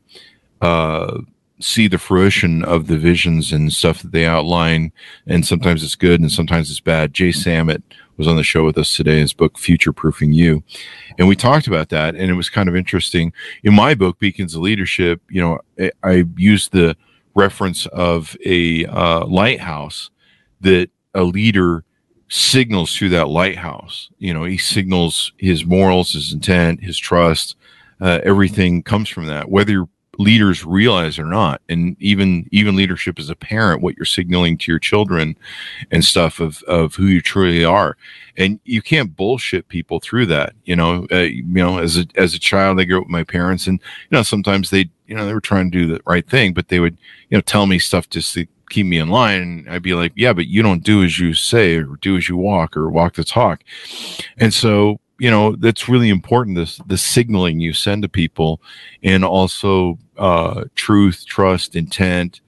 [0.62, 1.20] uh,
[1.60, 4.92] see the fruition of the visions and stuff that they outline.
[5.26, 7.14] And sometimes it's good, and sometimes it's bad.
[7.14, 7.82] Jay Samit
[8.16, 9.20] was on the show with us today.
[9.20, 10.62] His book "Future Proofing You,"
[11.18, 13.32] and we talked about that, and it was kind of interesting.
[13.62, 16.96] In my book, Beacons of Leadership, you know, I, I used the
[17.34, 20.10] reference of a uh, lighthouse
[20.60, 21.84] that a leader
[22.28, 24.10] signals through that lighthouse.
[24.18, 27.56] You know, he signals his morals, his intent, his trust.
[28.00, 29.86] Uh, everything comes from that, whether
[30.18, 31.60] leaders realize or not.
[31.68, 35.36] And even even leadership as a parent, what you're signaling to your children
[35.90, 37.96] and stuff of of who you truly are.
[38.36, 40.54] And you can't bullshit people through that.
[40.64, 43.24] You know, uh, you know, as a as a child, I grew up with my
[43.24, 46.28] parents, and you know, sometimes they, you know, they were trying to do the right
[46.28, 46.96] thing, but they would,
[47.30, 49.42] you know, tell me stuff just to keep me in line.
[49.42, 52.28] And I'd be like, yeah, but you don't do as you say or do as
[52.28, 53.62] you walk or walk the talk.
[54.38, 56.56] And so, you know, that's really important.
[56.56, 58.60] This, the signaling you send to people
[59.02, 62.40] and also, uh, truth, trust, intent,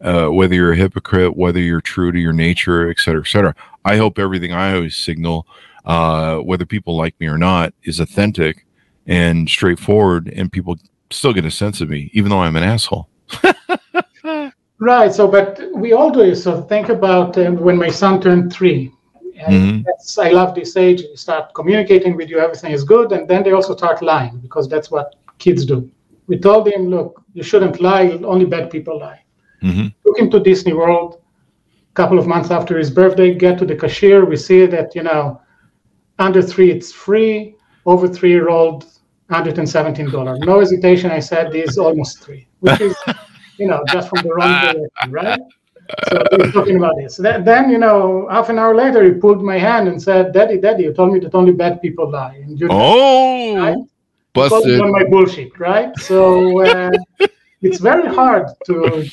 [0.00, 3.54] uh, whether you're a hypocrite, whether you're true to your nature, et cetera, et cetera.
[3.84, 5.46] I hope everything I always signal,
[5.84, 8.66] uh, whether people like me or not, is authentic
[9.06, 10.78] and straightforward, and people
[11.10, 13.08] still get a sense of me, even though I'm an asshole.
[14.80, 15.12] Right.
[15.12, 16.34] So, but we all do.
[16.34, 18.90] So think about uh, when my son turned three.
[19.46, 20.20] Mm-hmm.
[20.20, 21.02] I love this age.
[21.02, 24.68] You start communicating with you, everything is good, and then they also start lying because
[24.68, 25.90] that's what kids do.
[26.30, 28.10] We told him, look, you shouldn't lie.
[28.32, 29.20] Only bad people lie.
[29.64, 29.88] Mm-hmm.
[30.06, 31.20] Took him to Disney World.
[31.90, 34.24] A couple of months after his birthday, get to the cashier.
[34.24, 35.40] We see that you know,
[36.20, 37.56] under three it's free.
[37.84, 38.86] Over three year old,
[39.28, 40.38] hundred and seventeen dollars.
[40.40, 41.10] No hesitation.
[41.10, 42.94] I said, this is almost three, which is
[43.58, 45.40] you know, just from the wrong direction, right?
[46.10, 47.16] So he's talking about this.
[47.16, 50.84] Then, you know, half an hour later, he pulled my hand and said, "Daddy, Daddy,
[50.84, 53.78] you told me that only bad people lie." And you know, oh, right?
[54.32, 55.96] Busted on my bullshit, right?
[55.98, 56.90] So uh,
[57.62, 59.08] it's very hard to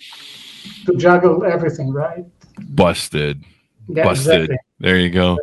[0.85, 2.25] to juggle everything, right?
[2.69, 3.43] Busted,
[3.87, 4.41] yeah, busted.
[4.41, 4.57] Exactly.
[4.79, 5.37] There you go.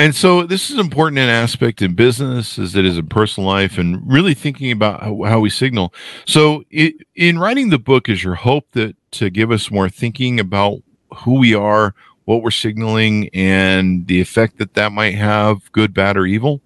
[0.00, 3.76] And so this is important in aspect in business as it is in personal life
[3.76, 5.92] and really thinking about how, how we signal.
[6.26, 10.40] So it, in writing the book is your hope that to give us more thinking
[10.40, 10.78] about
[11.14, 16.16] who we are, what we're signaling and the effect that that might have good, bad
[16.16, 16.62] or evil?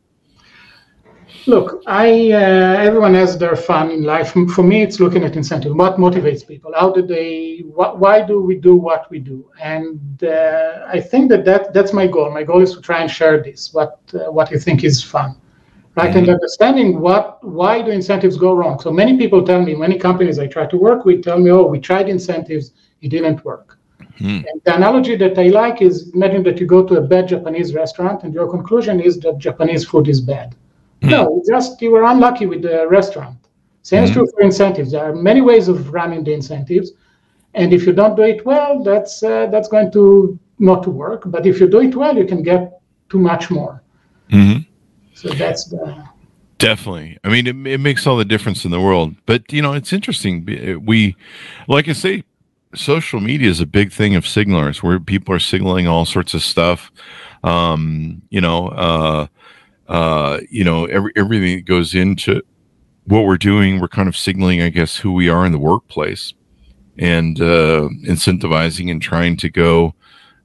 [1.46, 4.32] Look, I uh, everyone has their fun in life.
[4.32, 5.74] For me, it's looking at incentive.
[5.76, 6.72] What motivates people?
[6.74, 7.58] How do they?
[7.76, 9.50] Wh- why do we do what we do?
[9.60, 12.30] And uh, I think that, that that's my goal.
[12.30, 13.74] My goal is to try and share this.
[13.74, 15.36] What uh, what you think is fun,
[15.96, 16.08] right?
[16.08, 16.18] Mm-hmm.
[16.18, 18.80] And understanding what why do incentives go wrong?
[18.80, 21.66] So many people tell me, many companies I try to work with tell me, oh,
[21.66, 23.78] we tried incentives, it didn't work.
[24.00, 24.46] Mm-hmm.
[24.48, 27.74] And the analogy that I like is imagine that you go to a bad Japanese
[27.74, 30.54] restaurant and your conclusion is that Japanese food is bad
[31.08, 33.38] no, just you were unlucky with the restaurant.
[33.82, 34.20] Same is mm-hmm.
[34.20, 34.92] true for incentives.
[34.92, 36.92] There are many ways of running the incentives,
[37.54, 41.22] and if you don't do it well, that's uh, that's going to not to work.
[41.26, 43.82] But if you do it well, you can get too much more.
[44.30, 44.62] Mm-hmm.
[45.14, 46.04] So that's the
[46.58, 47.18] Definitely.
[47.24, 49.14] I mean, it, it makes all the difference in the world.
[49.26, 50.46] But, you know, it's interesting.
[50.84, 51.16] We,
[51.68, 52.24] like I say,
[52.74, 56.42] social media is a big thing of signalers where people are signaling all sorts of
[56.42, 56.90] stuff.
[57.42, 59.26] Um, you know, uh,
[59.88, 62.42] uh, you know, every, everything that goes into
[63.06, 66.32] what we're doing, we're kind of signaling, I guess, who we are in the workplace
[66.98, 69.94] and uh, incentivizing and trying to go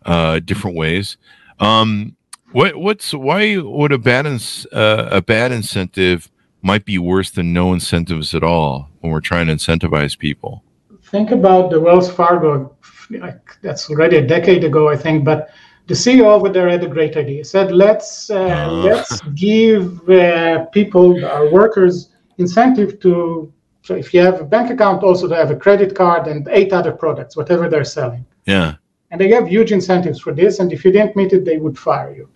[0.06, 1.18] uh, different ways.
[1.60, 2.16] Um,
[2.52, 6.30] what what's why would a bad uh, a bad incentive
[6.62, 10.64] might be worse than no incentives at all when we're trying to incentivize people?
[11.04, 12.76] Think about the Wells Fargo.
[13.12, 15.50] Like that's already a decade ago, I think, but
[15.90, 17.38] the CEO over there had a great idea.
[17.38, 18.72] He said, "Let's uh, uh.
[18.88, 23.52] let's give uh, people, our workers, incentive to.
[23.82, 26.72] So if you have a bank account, also to have a credit card and eight
[26.74, 28.24] other products, whatever they're selling.
[28.46, 28.76] Yeah.
[29.10, 30.60] And they have huge incentives for this.
[30.60, 32.30] And if you didn't meet it, they would fire you.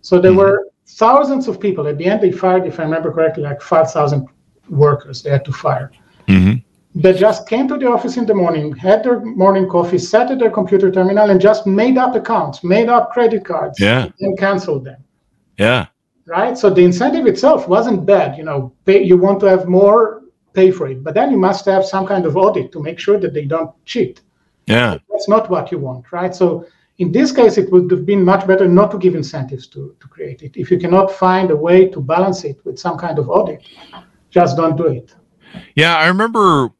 [0.00, 0.40] So there mm-hmm.
[0.40, 0.68] were
[1.04, 1.86] thousands of people.
[1.86, 4.26] At the end, they fired, if I remember correctly, like five thousand
[4.68, 5.22] workers.
[5.22, 5.92] They had to fire.
[6.26, 6.61] Mm-hmm
[6.94, 10.38] that just came to the office in the morning, had their morning coffee, sat at
[10.38, 14.08] their computer terminal, and just made up accounts, made up credit cards, yeah.
[14.20, 15.02] and canceled them.
[15.58, 15.86] Yeah.
[16.26, 16.56] Right.
[16.56, 18.36] So the incentive itself wasn't bad.
[18.36, 21.64] You know, pay, you want to have more, pay for it, but then you must
[21.64, 24.20] have some kind of audit to make sure that they don't cheat.
[24.66, 24.98] Yeah.
[25.10, 26.34] That's not what you want, right?
[26.34, 26.66] So
[26.98, 30.08] in this case, it would have been much better not to give incentives to, to
[30.08, 30.56] create it.
[30.56, 33.62] If you cannot find a way to balance it with some kind of audit,
[34.30, 35.14] just don't do it.
[35.74, 36.70] Yeah, I remember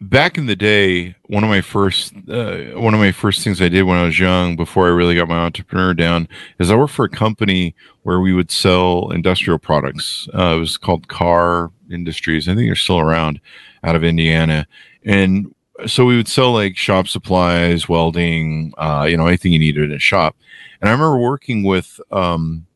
[0.00, 3.68] back in the day, one of my first uh, one of my first things I
[3.68, 6.94] did when I was young, before I really got my entrepreneur down, is I worked
[6.94, 10.28] for a company where we would sell industrial products.
[10.34, 12.48] Uh, it was called Car Industries.
[12.48, 13.40] I think they're still around,
[13.84, 14.66] out of Indiana,
[15.04, 15.54] and
[15.86, 19.96] so we would sell like shop supplies, welding, uh, you know, anything you needed in
[19.96, 20.36] a shop.
[20.80, 22.66] And I remember working with um,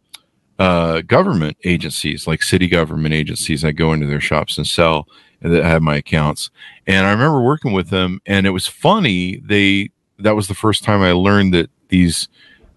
[0.58, 3.64] uh, government agencies, like city government agencies.
[3.64, 5.08] I go into their shops and sell
[5.42, 6.50] that had my accounts.
[6.86, 9.36] And I remember working with them, and it was funny.
[9.44, 12.28] They that was the first time I learned that these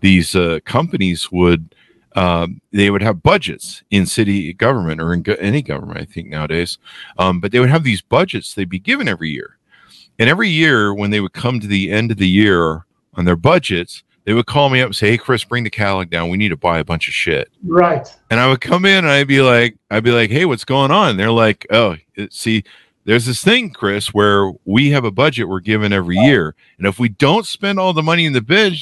[0.02, 1.76] these uh, companies would
[2.16, 6.30] um, they would have budgets in city government or in go- any government, I think
[6.30, 6.78] nowadays.
[7.18, 9.58] Um, but they would have these budgets they'd be given every year,
[10.18, 13.36] and every year when they would come to the end of the year on their
[13.36, 16.30] budgets, they would call me up and say, "Hey, Chris, bring the catalog down.
[16.30, 18.08] We need to buy a bunch of shit." Right.
[18.30, 20.92] And I would come in and I'd be like, I'd be like, "Hey, what's going
[20.92, 21.96] on?" And they're like, "Oh,
[22.30, 22.64] see,
[23.06, 27.00] there's this thing, Chris, where we have a budget we're given every year, and if
[27.00, 28.74] we don't spend all the money in the bid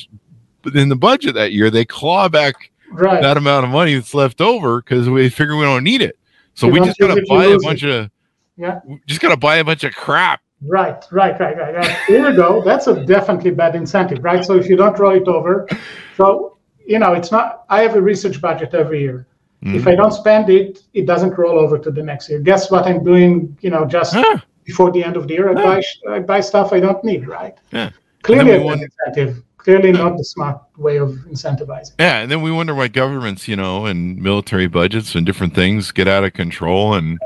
[0.73, 3.21] in the budget that year, they claw back right.
[3.21, 6.17] that amount of money that's left over because we figure we don't need it.
[6.53, 7.89] So you we just gotta buy a bunch it.
[7.89, 8.12] of
[8.56, 11.76] yeah, just gotta buy a bunch of crap Right, right, right, right.
[11.76, 11.97] right.
[12.08, 12.63] Here we go.
[12.63, 14.43] That's a definitely bad incentive, right?
[14.43, 15.67] So if you don't roll it over,
[16.15, 17.65] so you know, it's not.
[17.69, 19.28] I have a research budget every year.
[19.63, 19.76] Mm-hmm.
[19.76, 22.39] If I don't spend it, it doesn't roll over to the next year.
[22.39, 23.58] Guess what I'm doing?
[23.62, 24.15] You know, just
[24.63, 27.58] before the end of the year, I buy I buy stuff I don't need, right?
[27.71, 27.91] Yeah.
[28.23, 29.43] Clearly, a wonder- incentive.
[29.58, 31.93] Clearly, not the smart way of incentivizing.
[31.97, 35.93] Yeah, and then we wonder why governments, you know, and military budgets and different things
[35.93, 37.17] get out of control, and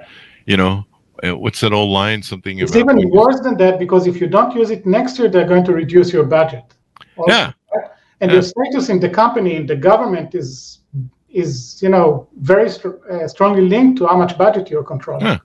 [0.45, 0.85] you know,
[1.23, 2.21] uh, what's that old line?
[2.21, 2.59] Something.
[2.59, 5.65] It's even worse than that because if you don't use it next year, they're going
[5.65, 6.63] to reduce your budget.
[7.17, 7.53] Also, yeah.
[7.73, 7.89] Right?
[8.21, 8.35] And yeah.
[8.35, 10.79] your status in the company in the government is
[11.29, 15.25] is you know very uh, strongly linked to how much budget you're controlling.
[15.25, 15.39] Yeah.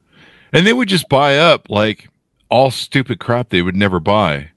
[0.53, 2.09] And they would just buy up like
[2.51, 4.51] all stupid crap they would never buy.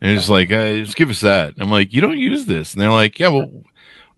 [0.00, 1.54] And it's like, uh, just give us that.
[1.58, 2.72] I'm like, you don't use this.
[2.72, 3.48] And they're like, yeah, well,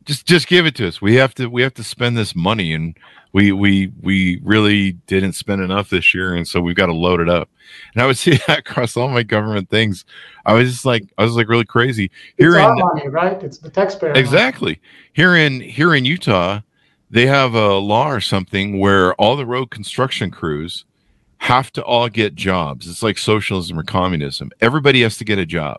[0.05, 1.03] just just give it to us.
[1.03, 2.97] We have to we have to spend this money, and
[3.35, 7.21] we we we really didn't spend enough this year, and so we've got to load
[7.21, 7.51] it up.
[7.93, 10.07] And I would see that across all my government things.
[10.47, 12.11] I was just like, I was like really crazy.
[12.39, 13.43] Here it's in, money, right?
[13.43, 14.13] It's the taxpayer.
[14.13, 14.73] Exactly.
[14.73, 14.81] Money.
[15.13, 16.61] Here in here in Utah,
[17.11, 20.85] they have a law or something where all the road construction crews
[21.39, 22.89] have to all get jobs.
[22.89, 24.51] It's like socialism or communism.
[24.61, 25.79] Everybody has to get a job.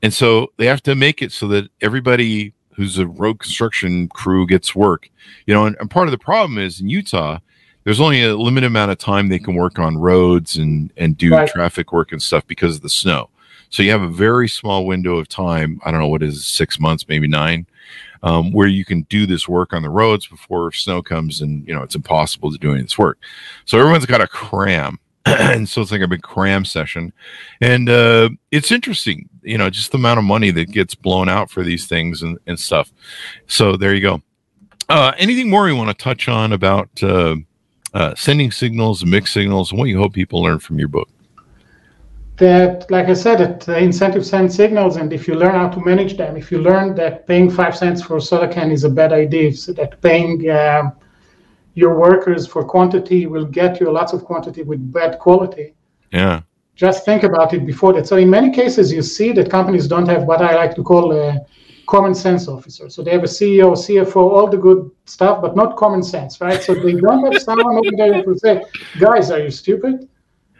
[0.00, 4.46] And so they have to make it so that everybody who's a road construction crew
[4.46, 5.10] gets work.
[5.46, 7.38] You know, and, and part of the problem is in Utah,
[7.84, 11.32] there's only a limited amount of time they can work on roads and and do
[11.32, 11.48] Right.
[11.48, 13.28] traffic work and stuff because of the snow.
[13.70, 15.80] So you have a very small window of time.
[15.84, 17.66] I don't know what is six months, maybe nine,
[18.22, 21.74] um, where you can do this work on the roads before snow comes, and you
[21.74, 23.18] know it's impossible to do any of this work.
[23.64, 27.12] So everyone's got to cram, and so it's like a big cram session,
[27.60, 31.50] and uh, it's interesting, you know, just the amount of money that gets blown out
[31.50, 32.92] for these things and, and stuff.
[33.46, 34.22] So there you go.
[34.88, 37.36] Uh, anything more you want to touch on about uh,
[37.94, 41.08] uh, sending signals, mixed signals, what you hope people learn from your book?
[42.42, 45.80] that, like I said, that uh, incentives send signals, and if you learn how to
[45.80, 48.90] manage them, if you learn that paying five cents for a soda can is a
[48.90, 50.92] bad idea, so that paying um,
[51.74, 55.74] your workers for quantity will get you lots of quantity with bad quality.
[56.12, 56.42] Yeah.
[56.74, 58.06] Just think about it before that.
[58.06, 61.12] So in many cases, you see that companies don't have what I like to call
[61.12, 61.38] a
[61.86, 62.88] common sense officer.
[62.88, 66.62] So they have a CEO, CFO, all the good stuff, but not common sense, right?
[66.62, 68.64] So they don't have someone over there say,
[68.98, 70.08] "Guys, are you stupid?"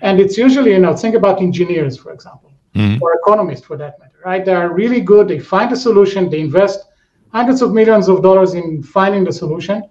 [0.01, 3.01] And it's usually, you know, think about engineers, for example, Mhm.
[3.03, 4.44] or economists for that matter, right?
[4.44, 5.29] They are really good.
[5.29, 6.29] They find a solution.
[6.29, 6.79] They invest
[7.33, 9.83] hundreds of millions of dollars in finding the solution,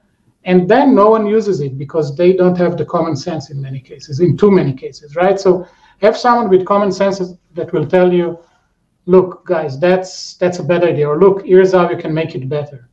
[0.43, 3.79] and then no one uses it because they don't have the common sense in many
[3.79, 5.39] cases, in too many cases, right?
[5.39, 5.67] So
[6.01, 7.21] have someone with common sense
[7.53, 8.39] that will tell you,
[9.05, 12.49] look, guys, that's that's a bad idea, or look, here's how you can make it
[12.49, 12.87] better.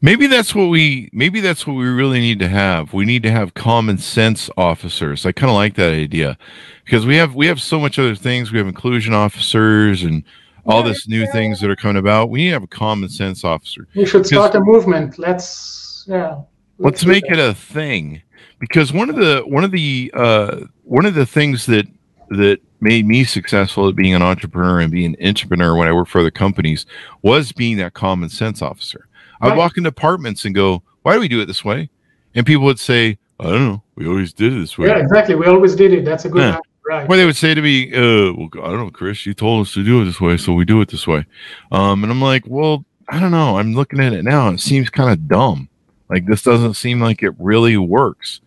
[0.00, 2.92] Maybe that's what we maybe that's what we really need to have.
[2.92, 5.26] We need to have common sense officers.
[5.26, 6.38] I kind of like that idea
[6.84, 8.52] because we have we have so much other things.
[8.52, 10.24] We have inclusion officers and
[10.66, 12.30] all this new things that are coming about.
[12.30, 13.88] We need to have a common sense officer.
[13.94, 15.18] We should start a movement.
[15.18, 16.42] Let's yeah.
[16.80, 17.38] Let's make that.
[17.38, 18.22] it a thing
[18.58, 21.86] because one of the one of the uh, one of the things that
[22.30, 26.10] that made me successful at being an entrepreneur and being an entrepreneur when I worked
[26.10, 26.86] for other companies
[27.22, 29.06] was being that common sense officer.
[29.42, 31.90] I would walk into apartments and go, "Why do we do it this way?"
[32.34, 33.82] And people would say, "I don't know.
[33.96, 35.34] We always did it this way." Yeah, exactly.
[35.34, 36.04] We always did it.
[36.04, 36.48] That's a good Yeah.
[36.56, 37.06] answer, right?
[37.10, 39.72] Or they would say to me, uh, well, I don't know, Chris, you told us
[39.74, 41.24] to do it this way, so we do it this way.
[41.72, 43.56] Um, and I'm like, well, I don't know.
[43.58, 44.46] I'm looking at it now.
[44.48, 45.68] And it seems kind of dumb.
[46.10, 48.40] Like this doesn't seem like it really works.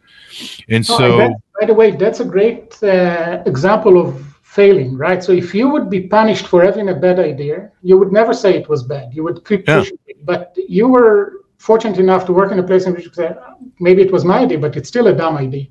[0.70, 4.08] And so, and that- by the way, that's a great uh, example of
[4.42, 5.22] failing, right?
[5.24, 7.56] So if you would be punished for having a bad idea,
[7.90, 9.08] you would never say it was bad.
[9.16, 9.80] You would keep Yeah.
[9.80, 10.18] pushing it.
[10.32, 10.46] But
[10.78, 11.18] you were
[11.70, 13.34] fortunate enough to work in a place in which you said,
[13.80, 15.68] maybe it was my idea, but it's still a dumb idea.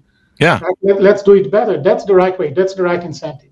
[0.46, 0.78] yeah, Right?
[0.88, 1.74] Let, let's do it better.
[1.88, 2.48] That's the right way.
[2.58, 3.51] That's the right incentives.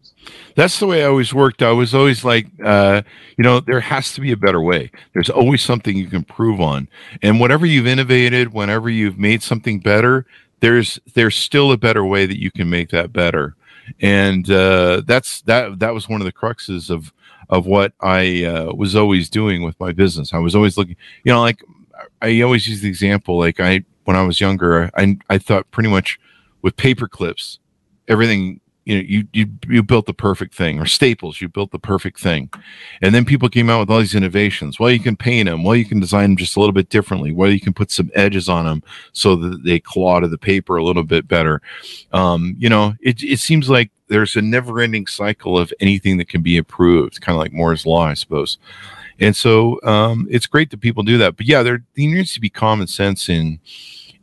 [0.54, 1.62] That's the way I always worked.
[1.62, 3.02] I was always like, uh,
[3.36, 4.90] you know, there has to be a better way.
[5.12, 6.88] There's always something you can improve on.
[7.22, 10.26] And whatever you've innovated, whenever you've made something better,
[10.60, 13.56] there's there's still a better way that you can make that better.
[14.00, 17.12] And uh, that's that that was one of the cruxes of
[17.48, 20.32] of what I uh, was always doing with my business.
[20.32, 21.62] I was always looking, you know, like
[22.22, 25.88] I always use the example, like I when I was younger, I I thought pretty
[25.88, 26.18] much
[26.62, 27.58] with paper clips,
[28.08, 28.60] everything
[28.90, 32.18] you know, you you you built the perfect thing, or Staples, you built the perfect
[32.18, 32.50] thing,
[33.00, 34.80] and then people came out with all these innovations.
[34.80, 35.62] Well, you can paint them.
[35.62, 37.30] Well, you can design them just a little bit differently.
[37.30, 40.76] Well, you can put some edges on them so that they claw to the paper
[40.76, 41.62] a little bit better.
[42.12, 46.42] Um, you know, it it seems like there's a never-ending cycle of anything that can
[46.42, 48.58] be improved, kind of like Moore's law, I suppose.
[49.20, 51.36] And so um, it's great that people do that.
[51.36, 53.60] But yeah, there, there needs to be common sense in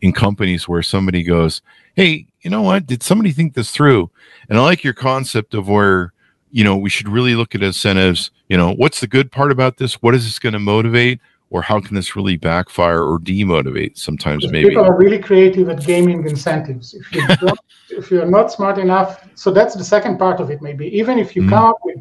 [0.01, 1.61] in companies where somebody goes,
[1.97, 2.85] "Hey, you know what?
[2.85, 4.09] Did somebody think this through?"
[4.49, 6.13] And I like your concept of where
[6.51, 8.31] you know we should really look at incentives.
[8.49, 9.95] You know, what's the good part about this?
[10.03, 11.19] What is this going to motivate?
[11.49, 13.97] Or how can this really backfire or demotivate?
[13.97, 14.69] Sometimes Because maybe.
[14.69, 16.93] People are really creative at gaming incentives.
[16.93, 20.61] If you don't, if you're not smart enough, so that's the second part of it.
[20.61, 21.49] Maybe even if you Mhm.
[21.49, 21.99] come up with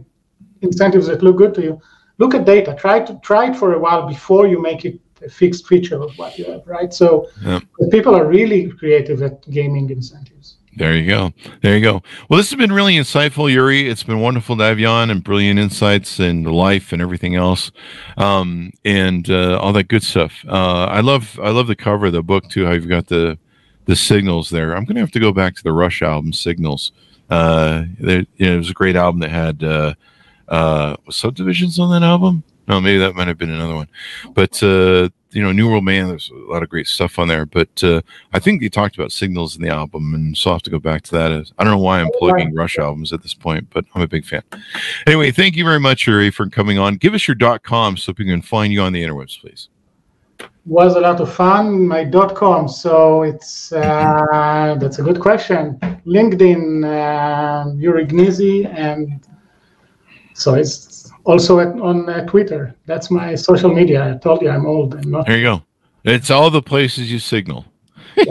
[0.63, 1.81] incentives that look good to you,
[2.19, 2.75] look at data.
[2.77, 6.17] Try to try it for a while before you make it a fixed feature of
[6.19, 6.67] what you have.
[6.67, 6.93] Right.
[6.93, 7.29] So
[7.91, 10.57] people are really creative at gaming incentives.
[10.77, 11.33] There you go.
[11.63, 12.03] There you go.
[12.29, 13.89] Well, this has been really insightful, Yuri.
[13.89, 17.73] It's been wonderful to have you on and brilliant insights and life and everything else,
[18.19, 20.45] um, and uh, all that good stuff.
[20.47, 22.67] Uh, I love I love the cover of the book too.
[22.67, 23.39] How you've got the
[23.87, 24.77] the signals there.
[24.77, 26.93] I'm gonna have to go back to the Rush album, Signals.
[27.31, 29.95] Uh, there, you know, it was a great album that had uh,
[30.49, 32.45] uh, subdivisions on that album.
[32.69, 33.89] No, maybe that might have been another one,
[34.35, 36.09] but uh, you know, New World Man.
[36.09, 38.01] There's a lot of great stuff on there, but uh,
[38.33, 40.79] I think they talked about signals in the album, and so I'll have to go
[40.79, 41.33] back to that.
[41.59, 44.25] I don't know why I'm plugging Rush albums at this point, but I'm a big
[44.25, 44.43] fan.
[45.07, 46.97] Anyway, thank you very much, Yuri, for coming on.
[46.97, 49.69] Give us your dot com so people can find you on the interwebs, please.
[50.65, 51.87] Was a lot of fun.
[51.87, 52.69] My dot com.
[52.69, 55.79] So it's uh, that's a good question.
[56.07, 59.27] LinkedIn, um, Yuri Gneezy, and
[60.35, 60.96] so it's
[61.27, 62.75] also at, on uh, Twitter.
[62.87, 64.15] That's my social media.
[64.15, 64.95] I told you I'm old.
[64.95, 65.27] I'm not.
[65.27, 65.63] There you go.
[66.05, 67.65] It's all the places you signal.
[68.17, 68.25] All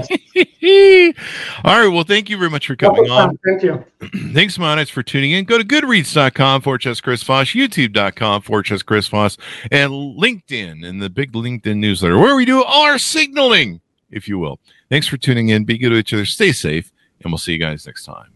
[1.64, 1.88] right.
[1.88, 3.38] Well, thank you very much for coming on.
[3.46, 3.86] Thank you.
[4.34, 5.46] Thanks, Monads, for tuning in.
[5.46, 9.38] Go to goodreads.com for Chess Chris Voss, youtube.com for Chess Chris Voss,
[9.72, 14.40] and LinkedIn and the big LinkedIn newsletter where we do all our signaling, if you
[14.40, 14.60] will.
[14.90, 15.66] Thanks for tuning in.
[15.66, 16.26] Be good to each other.
[16.26, 16.92] Stay safe,
[17.22, 18.35] and we'll see you guys next time.